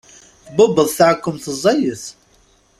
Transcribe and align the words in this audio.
Tbubbeḍ 0.45 0.87
taɛkemt 0.97 1.45
ẓẓayet. 1.55 2.03